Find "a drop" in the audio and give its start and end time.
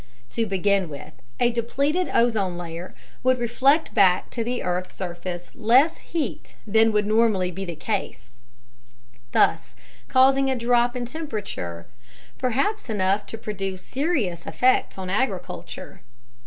10.49-10.95